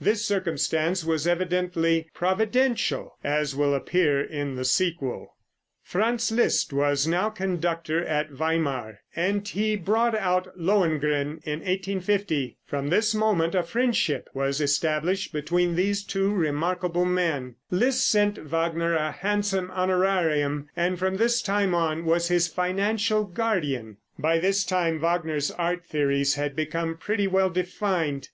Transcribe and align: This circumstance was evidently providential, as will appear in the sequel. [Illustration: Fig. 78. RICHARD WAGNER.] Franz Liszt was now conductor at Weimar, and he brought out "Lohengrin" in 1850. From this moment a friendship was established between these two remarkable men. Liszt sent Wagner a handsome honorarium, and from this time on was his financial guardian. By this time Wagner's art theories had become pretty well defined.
This 0.00 0.24
circumstance 0.24 1.04
was 1.04 1.26
evidently 1.26 2.08
providential, 2.14 3.18
as 3.22 3.54
will 3.54 3.74
appear 3.74 4.18
in 4.18 4.54
the 4.56 4.64
sequel. 4.64 5.34
[Illustration: 5.84 6.16
Fig. 6.16 6.20
78. 6.20 6.44
RICHARD 6.46 6.48
WAGNER.] 6.48 6.48
Franz 6.48 6.54
Liszt 6.54 6.72
was 6.72 7.06
now 7.06 7.28
conductor 7.28 8.04
at 8.06 8.30
Weimar, 8.30 9.00
and 9.14 9.46
he 9.46 9.76
brought 9.76 10.14
out 10.14 10.48
"Lohengrin" 10.56 11.42
in 11.44 11.60
1850. 11.62 12.56
From 12.64 12.88
this 12.88 13.14
moment 13.14 13.54
a 13.54 13.62
friendship 13.62 14.30
was 14.32 14.62
established 14.62 15.34
between 15.34 15.76
these 15.76 16.02
two 16.02 16.32
remarkable 16.32 17.04
men. 17.04 17.56
Liszt 17.70 18.08
sent 18.10 18.38
Wagner 18.38 18.94
a 18.94 19.10
handsome 19.12 19.70
honorarium, 19.70 20.66
and 20.74 20.98
from 20.98 21.18
this 21.18 21.42
time 21.42 21.74
on 21.74 22.06
was 22.06 22.28
his 22.28 22.48
financial 22.48 23.24
guardian. 23.24 23.98
By 24.18 24.38
this 24.38 24.64
time 24.64 24.98
Wagner's 24.98 25.50
art 25.50 25.84
theories 25.84 26.36
had 26.36 26.56
become 26.56 26.96
pretty 26.96 27.26
well 27.26 27.50
defined. 27.50 28.22